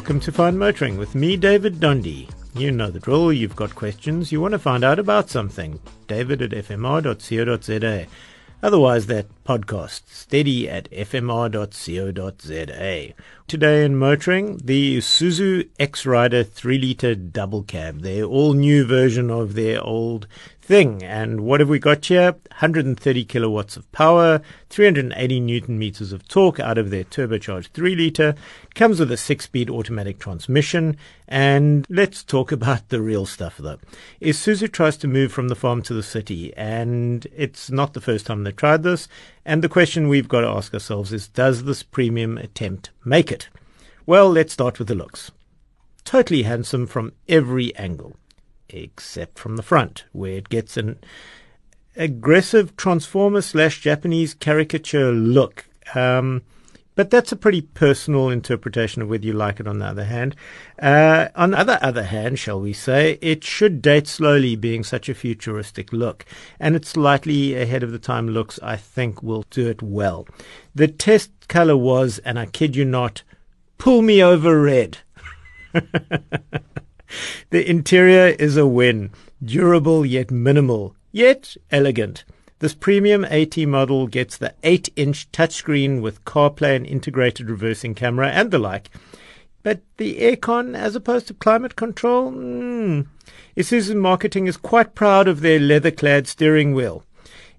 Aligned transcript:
Welcome 0.00 0.20
to 0.20 0.32
Fine 0.32 0.56
Motoring 0.56 0.96
with 0.96 1.14
me, 1.14 1.36
David 1.36 1.78
Dundee. 1.78 2.26
You 2.54 2.72
know 2.72 2.90
the 2.90 2.98
drill. 2.98 3.34
You've 3.34 3.54
got 3.54 3.74
questions. 3.74 4.32
You 4.32 4.40
want 4.40 4.52
to 4.52 4.58
find 4.58 4.82
out 4.82 4.98
about 4.98 5.28
something. 5.28 5.78
David 6.06 6.40
at 6.40 6.52
fmr.co.za. 6.52 8.06
Otherwise, 8.62 9.06
that 9.06 9.26
podcast, 9.44 10.08
steady 10.08 10.70
at 10.70 10.90
fmr.co.za. 10.90 11.54
Today 13.46 13.84
in 13.84 13.96
motoring, 13.96 14.56
the 14.64 14.96
Isuzu 14.96 15.68
X-Rider 15.78 16.44
3 16.44 16.78
litre 16.78 17.14
double 17.14 17.62
cab, 17.62 18.00
their 18.00 18.24
all 18.24 18.54
new 18.54 18.86
version 18.86 19.30
of 19.30 19.52
their 19.52 19.82
old 19.82 20.26
thing. 20.70 21.02
And 21.02 21.40
what 21.40 21.58
have 21.58 21.68
we 21.68 21.80
got 21.80 22.06
here? 22.06 22.30
130 22.30 23.24
kilowatts 23.24 23.76
of 23.76 23.90
power, 23.90 24.40
380 24.68 25.40
newton 25.40 25.80
meters 25.80 26.12
of 26.12 26.28
torque 26.28 26.60
out 26.60 26.78
of 26.78 26.90
their 26.90 27.02
turbocharged 27.02 27.72
3 27.72 27.96
liter. 27.96 28.36
It 28.62 28.76
comes 28.76 29.00
with 29.00 29.10
a 29.10 29.16
6 29.16 29.44
speed 29.44 29.68
automatic 29.68 30.20
transmission. 30.20 30.96
And 31.26 31.84
let's 31.90 32.22
talk 32.22 32.52
about 32.58 32.88
the 32.88 33.02
real 33.02 33.26
stuff 33.26 33.56
though. 33.58 33.80
Isuzu 34.22 34.70
tries 34.70 34.96
to 34.98 35.08
move 35.08 35.32
from 35.32 35.48
the 35.48 35.56
farm 35.56 35.82
to 35.82 35.92
the 35.92 36.04
city, 36.04 36.56
and 36.56 37.26
it's 37.36 37.68
not 37.72 37.92
the 37.92 38.00
first 38.00 38.26
time 38.26 38.44
they 38.44 38.52
tried 38.52 38.84
this. 38.84 39.08
And 39.44 39.64
the 39.64 39.68
question 39.68 40.06
we've 40.06 40.28
got 40.28 40.42
to 40.42 40.46
ask 40.46 40.72
ourselves 40.72 41.12
is 41.12 41.26
does 41.26 41.64
this 41.64 41.82
premium 41.82 42.38
attempt 42.38 42.90
make 43.04 43.32
it? 43.32 43.48
Well, 44.06 44.30
let's 44.30 44.52
start 44.52 44.78
with 44.78 44.86
the 44.86 44.94
looks. 44.94 45.32
Totally 46.04 46.44
handsome 46.44 46.86
from 46.86 47.12
every 47.28 47.74
angle 47.74 48.14
except 48.72 49.38
from 49.38 49.56
the 49.56 49.62
front, 49.62 50.04
where 50.12 50.32
it 50.32 50.48
gets 50.48 50.76
an 50.76 50.98
aggressive 51.96 52.76
transformer 52.76 53.42
slash 53.42 53.80
Japanese 53.80 54.34
caricature 54.34 55.12
look. 55.12 55.66
Um, 55.94 56.42
but 56.96 57.08
that's 57.08 57.32
a 57.32 57.36
pretty 57.36 57.62
personal 57.62 58.28
interpretation 58.28 59.00
of 59.00 59.08
whether 59.08 59.24
you 59.24 59.32
like 59.32 59.58
it 59.58 59.66
on 59.66 59.78
the 59.78 59.86
other 59.86 60.04
hand. 60.04 60.36
Uh, 60.78 61.28
on 61.34 61.52
the 61.52 61.58
other, 61.58 61.78
other 61.80 62.02
hand, 62.02 62.38
shall 62.38 62.60
we 62.60 62.72
say, 62.72 63.18
it 63.22 63.42
should 63.42 63.80
date 63.80 64.06
slowly 64.06 64.54
being 64.56 64.84
such 64.84 65.08
a 65.08 65.14
futuristic 65.14 65.92
look. 65.92 66.26
And 66.58 66.76
its 66.76 66.90
slightly 66.90 67.54
ahead 67.54 67.82
of 67.82 67.92
the 67.92 67.98
time 67.98 68.28
looks, 68.28 68.58
I 68.62 68.76
think, 68.76 69.22
will 69.22 69.44
do 69.50 69.68
it 69.68 69.82
well. 69.82 70.26
The 70.74 70.88
test 70.88 71.30
color 71.48 71.76
was, 71.76 72.18
and 72.18 72.38
I 72.38 72.46
kid 72.46 72.76
you 72.76 72.84
not, 72.84 73.22
pull 73.78 74.02
me 74.02 74.22
over 74.22 74.60
red. 74.60 74.98
The 77.50 77.68
interior 77.68 78.36
is 78.38 78.56
a 78.56 78.66
win. 78.66 79.10
Durable 79.42 80.06
yet 80.06 80.30
minimal, 80.30 80.94
yet 81.10 81.56
elegant. 81.72 82.24
This 82.60 82.74
premium 82.74 83.24
AT 83.24 83.56
model 83.56 84.06
gets 84.06 84.36
the 84.36 84.54
8 84.62 84.90
inch 84.94 85.28
touchscreen 85.32 86.00
with 86.00 86.24
CarPlay 86.24 86.76
and 86.76 86.86
integrated 86.86 87.50
reversing 87.50 87.96
camera 87.96 88.28
and 88.28 88.52
the 88.52 88.60
like. 88.60 88.88
But 89.64 89.80
the 89.96 90.20
aircon 90.20 90.76
as 90.76 90.94
opposed 90.94 91.26
to 91.26 91.34
climate 91.34 91.74
control? 91.74 92.30
Mm. 92.30 93.08
Isuzu 93.56 93.96
marketing 93.96 94.46
is 94.46 94.56
quite 94.56 94.94
proud 94.94 95.26
of 95.26 95.40
their 95.40 95.58
leather 95.58 95.90
clad 95.90 96.28
steering 96.28 96.72
wheel. 96.72 97.04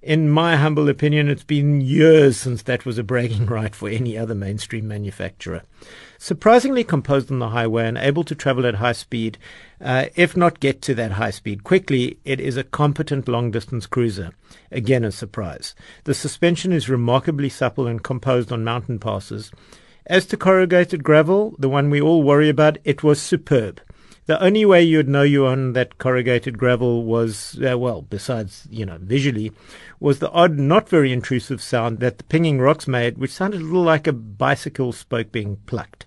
In 0.02 0.30
my 0.30 0.56
humble 0.56 0.90
opinion, 0.90 1.30
it's 1.30 1.44
been 1.44 1.80
years 1.80 2.38
since 2.38 2.64
that 2.64 2.86
was 2.86 2.98
a 2.98 3.04
bragging 3.04 3.46
right 3.46 3.76
for 3.76 3.88
any 3.88 4.18
other 4.18 4.36
mainstream 4.36 4.88
manufacturer 4.88 5.62
surprisingly 6.22 6.84
composed 6.84 7.32
on 7.32 7.40
the 7.40 7.50
highway 7.50 7.88
and 7.88 7.98
able 7.98 8.24
to 8.24 8.36
travel 8.36 8.64
at 8.68 8.76
high 8.76 8.92
speed. 8.92 9.40
Uh, 9.84 10.06
if 10.16 10.38
not 10.38 10.60
get 10.60 10.80
to 10.80 10.94
that 10.94 11.14
high 11.14 11.32
speed 11.32 11.64
quickly, 11.64 12.20
it 12.24 12.40
is 12.40 12.58
a 12.58 12.64
competent 12.64 13.28
long 13.28 13.50
distance 13.50 13.88
cruiser. 13.88 14.30
Again, 14.72 15.04
a 15.04 15.12
surprise. 15.12 15.74
The 16.04 16.14
suspension 16.14 16.72
is 16.72 16.88
remarkably 16.88 17.50
supple 17.50 17.88
and 17.88 18.04
composed 18.04 18.52
on 18.52 18.64
mountain 18.64 19.00
passes. 19.00 19.52
As 20.06 20.28
to 20.28 20.38
corrugated 20.38 21.04
gravel, 21.04 21.56
the 21.58 21.70
one 21.70 21.90
we 21.90 22.00
all 22.00 22.22
worry 22.22 22.50
about, 22.50 22.78
it 22.84 23.02
was 23.02 23.20
superb. 23.20 23.82
The 24.32 24.42
only 24.42 24.64
way 24.64 24.82
you'd 24.82 25.10
know 25.10 25.24
you 25.24 25.46
on 25.46 25.74
that 25.74 25.98
corrugated 25.98 26.58
gravel 26.58 27.04
was, 27.04 27.60
uh, 27.62 27.78
well, 27.78 28.04
besides, 28.04 28.66
you 28.72 28.86
know, 28.86 28.98
visually, 29.02 29.52
was 30.00 30.20
the 30.20 30.32
odd, 30.32 30.58
not 30.58 30.88
very 30.88 31.12
intrusive 31.12 31.62
sound 31.62 32.00
that 32.00 32.18
the 32.18 32.24
pinging 32.24 32.62
rocks 32.62 32.88
made, 32.88 33.18
which 33.18 33.34
sounded 33.34 33.60
a 33.60 33.66
little 33.66 33.84
like 33.84 34.08
a 34.08 34.14
bicycle 34.14 34.94
spoke 34.94 35.34
being 35.34 35.58
plucked. 35.66 36.06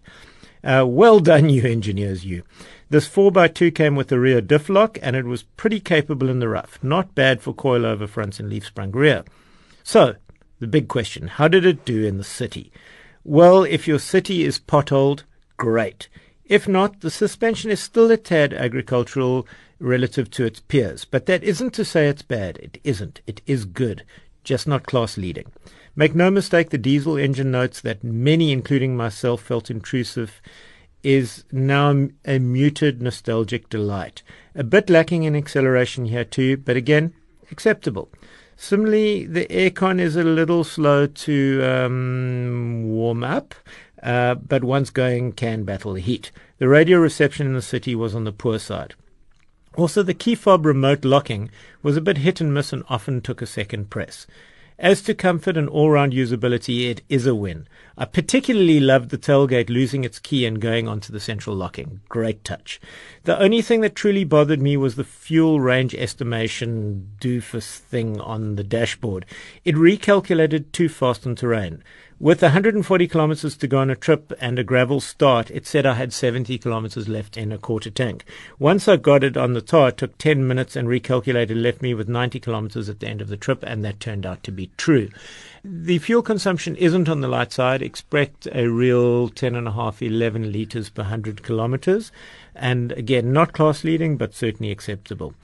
Uh, 0.65 0.87
well 0.89 1.21
done, 1.21 1.51
you 1.51 1.69
engineers, 1.69 2.25
you. 2.25 2.45
This 2.89 3.07
4x2 3.07 3.75
came 3.75 3.95
with 3.95 4.11
a 4.11 4.19
rear 4.19 4.41
diff 4.41 4.71
lock, 4.71 4.99
and 5.03 5.15
it 5.15 5.27
was 5.27 5.43
pretty 5.43 5.79
capable 5.79 6.31
in 6.31 6.39
the 6.39 6.49
rough. 6.49 6.79
Not 6.83 7.15
bad 7.15 7.43
for 7.43 7.55
coilover 7.55 8.09
fronts 8.09 8.41
and 8.41 8.49
leaf 8.49 8.65
sprung 8.65 8.93
rear. 8.93 9.25
So, 9.83 10.15
the 10.61 10.67
big 10.67 10.89
question, 10.89 11.29
how 11.29 11.49
did 11.49 11.67
it 11.67 11.85
do 11.85 12.07
in 12.07 12.17
the 12.17 12.25
city? 12.25 12.73
Well, 13.23 13.65
if 13.65 13.87
your 13.87 13.99
city 13.99 14.45
is 14.45 14.59
potholed, 14.59 15.25
great. 15.59 16.09
If 16.47 16.69
not, 16.69 17.01
the 17.01 17.11
suspension 17.11 17.71
is 17.71 17.81
still 17.81 18.11
a 18.11 18.17
tad 18.17 18.53
agricultural 18.53 19.47
relative 19.79 20.31
to 20.33 20.45
its 20.45 20.61
peers. 20.61 21.05
But 21.05 21.27
that 21.27 21.43
isn't 21.43 21.73
to 21.75 21.85
say 21.85 22.09
it's 22.09 22.23
bad. 22.23 22.59
It 22.59 22.79
isn't. 22.85 23.21
It 23.27 23.41
is 23.47 23.65
good, 23.65 24.05
just 24.45 24.69
not 24.69 24.87
class 24.87 25.17
leading. 25.17 25.51
Make 25.97 26.15
no 26.15 26.31
mistake, 26.31 26.71
the 26.71 26.79
diesel 26.79 27.17
engine 27.17 27.51
notes 27.51 27.81
that 27.81 28.03
many, 28.03 28.51
including 28.51 28.97
myself, 28.97 29.41
felt 29.41 29.71
intrusive 29.71 30.43
is 31.05 31.45
now 31.53 32.09
a 32.25 32.39
muted 32.39 33.01
nostalgic 33.01 33.69
delight. 33.69 34.23
A 34.55 34.65
bit 34.65 34.91
lacking 34.91 35.23
in 35.23 35.37
acceleration 35.37 36.07
here 36.07 36.25
too, 36.25 36.57
but 36.57 36.77
again, 36.77 37.15
acceptable. 37.51 38.11
Similarly, 38.57 39.27
the 39.27 39.47
aircon 39.47 40.01
is 40.01 40.17
a 40.17 40.25
little 40.25 40.65
slow 40.65 41.07
to 41.07 41.63
um, 41.63 42.85
warm 42.85 43.23
up, 43.23 43.55
uh, 44.05 44.35
but 44.35 44.63
once 44.63 44.91
going 44.91 45.33
can 45.33 45.65
battle 45.65 45.95
the 45.95 46.01
heat. 46.01 46.31
The 46.59 46.69
radio 46.69 46.99
reception 46.99 47.47
in 47.47 47.55
the 47.55 47.63
city 47.63 47.95
was 47.95 48.15
on 48.15 48.25
the 48.25 48.33
poor 48.33 48.59
side. 48.59 48.95
Also, 49.77 50.05
the 50.05 50.15
key 50.15 50.37
fob 50.37 50.65
remote 50.65 51.05
locking 51.05 51.51
was 51.83 51.97
a 51.97 52.01
bit 52.01 52.19
hit 52.19 52.41
and 52.41 52.55
miss 52.55 52.73
and 52.73 52.85
often 52.89 53.21
took 53.21 53.43
a 53.43 53.47
second 53.47 53.91
press. 53.91 54.27
As 54.79 55.03
to 55.03 55.15
comfort 55.15 55.57
and 55.57 55.69
all-round 55.69 56.13
usability, 56.13 56.91
it 56.91 57.03
is 57.09 57.27
a 57.27 57.35
win. 57.35 57.69
I 57.97 58.07
particularly 58.07 58.81
loved 58.81 59.11
the 59.11 59.19
tailgate 59.19 59.71
losing 59.71 60.03
its 60.03 60.19
key 60.19 60.45
and 60.47 60.61
going 60.61 60.89
onto 60.89 61.13
the 61.13 61.21
central 61.21 61.55
locking. 61.55 62.01
Great 62.09 62.43
touch. 62.43 62.81
The 63.23 63.41
only 63.41 63.63
thing 63.63 63.83
that 63.83 63.95
truly 63.95 64.25
bothered 64.25 64.61
me 64.61 64.77
was 64.77 64.97
the 64.97 65.05
fuel 65.05 65.61
range 65.61 65.95
estimation 65.95 67.09
doofus 67.21 67.79
thing 67.79 68.21
on 68.21 68.57
the 68.57 68.65
dashboard. 68.65 69.27
It 69.65 69.77
recalculated 69.77 70.73
too 70.73 70.89
fast 70.89 71.25
on 71.25 71.37
terrain. 71.37 71.85
With 72.25 72.41
140 72.41 73.07
kilometers 73.07 73.55
to 73.59 73.67
go 73.67 73.81
on 73.81 73.91
a 73.91 73.95
trip 73.95 74.33
and 74.41 74.59
a 74.59 74.65
gravel 74.65 74.99
start, 75.03 75.51
it 75.51 75.67
said 75.67 75.85
I 75.85 75.93
had 75.93 76.11
70 76.11 76.57
kilometers 76.57 77.07
left 77.07 77.37
in 77.37 77.53
a 77.53 77.59
quarter 77.59 77.91
tank. 77.91 78.25
Once 78.59 78.89
I 78.89 78.97
got 78.97 79.23
it 79.23 79.37
on 79.37 79.53
the 79.53 79.61
tar, 79.61 79.91
it 79.91 79.99
took 79.99 80.17
10 80.17 80.49
minutes 80.49 80.75
and 80.75 80.89
recalculated 80.89 81.61
left 81.61 81.83
me 81.83 81.93
with 81.93 82.09
90 82.09 82.41
kilometers 82.41 82.89
at 82.89 83.01
the 83.01 83.09
end 83.09 83.21
of 83.21 83.29
the 83.29 83.37
trip, 83.37 83.63
and 83.67 83.85
that 83.85 84.01
turned 84.01 84.25
out 84.25 84.43
to 84.45 84.51
be 84.51 84.71
true. 84.79 85.11
The 85.63 85.99
fuel 85.99 86.23
consumption 86.23 86.77
isn't 86.77 87.11
on 87.11 87.21
the 87.21 87.29
light 87.29 87.53
side. 87.53 87.83
Expect 87.83 88.49
a 88.53 88.69
real 88.69 89.29
10.5, 89.29 90.01
11 90.01 90.51
liters 90.51 90.89
per 90.89 91.03
100 91.03 91.43
kilometers. 91.43 92.11
And 92.55 92.93
again, 92.93 93.33
not 93.35 93.53
class 93.53 93.85
leading, 93.85 94.17
but 94.17 94.35
certainly 94.35 94.71
acceptable. 94.71 95.35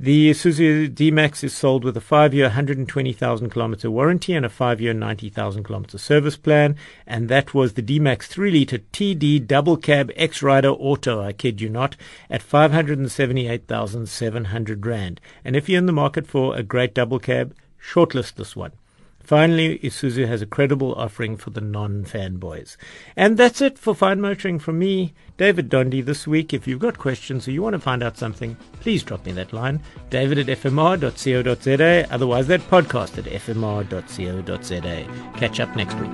The 0.00 0.30
Isuzu 0.30 0.94
D-Max 0.94 1.42
is 1.42 1.56
sold 1.56 1.82
with 1.82 1.96
a 1.96 2.00
five-year, 2.00 2.44
120,000 2.44 3.50
kilometer 3.50 3.90
warranty 3.90 4.32
and 4.32 4.46
a 4.46 4.48
five-year, 4.48 4.94
90,000 4.94 5.64
kilometer 5.64 5.98
service 5.98 6.36
plan. 6.36 6.76
And 7.04 7.28
that 7.28 7.52
was 7.52 7.72
the 7.72 7.82
D-Max 7.82 8.32
3-liter 8.32 8.78
TD 8.92 9.44
double 9.44 9.76
cab 9.76 10.12
X-Rider 10.14 10.70
Auto, 10.70 11.20
I 11.20 11.32
kid 11.32 11.60
you 11.60 11.68
not, 11.68 11.96
at 12.30 12.42
578,700 12.42 14.86
Rand. 14.86 15.20
And 15.44 15.56
if 15.56 15.68
you're 15.68 15.78
in 15.78 15.86
the 15.86 15.92
market 15.92 16.28
for 16.28 16.54
a 16.54 16.62
great 16.62 16.94
double 16.94 17.18
cab, 17.18 17.56
shortlist 17.82 18.34
this 18.34 18.54
one. 18.54 18.70
Finally, 19.28 19.78
Isuzu 19.80 20.26
has 20.26 20.40
a 20.40 20.46
credible 20.46 20.94
offering 20.94 21.36
for 21.36 21.50
the 21.50 21.60
non 21.60 22.02
fanboys. 22.02 22.78
And 23.14 23.36
that's 23.36 23.60
it 23.60 23.78
for 23.78 23.94
Fine 23.94 24.22
Motoring 24.22 24.58
from 24.58 24.78
me, 24.78 25.12
David 25.36 25.68
Dondi, 25.68 26.02
this 26.02 26.26
week. 26.26 26.54
If 26.54 26.66
you've 26.66 26.78
got 26.78 26.96
questions 26.96 27.46
or 27.46 27.50
you 27.50 27.60
want 27.60 27.74
to 27.74 27.78
find 27.78 28.02
out 28.02 28.16
something, 28.16 28.56
please 28.80 29.02
drop 29.02 29.26
me 29.26 29.32
that 29.32 29.52
line, 29.52 29.82
david 30.08 30.38
at 30.38 30.46
fmr.co.za, 30.46 32.06
otherwise, 32.10 32.46
that 32.46 32.62
podcast 32.70 33.18
at 33.18 33.26
fmr.co.za. 33.26 35.06
Catch 35.36 35.60
up 35.60 35.76
next 35.76 35.98
week. 35.98 36.08